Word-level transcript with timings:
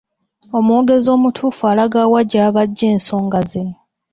Omwogezi 0.57 1.07
omutuufu 1.15 1.61
alaga 1.71 2.01
wa 2.13 2.21
gy'aba 2.29 2.59
aggye 2.65 2.87
ensonga 2.95 3.39
ze. 3.49 3.65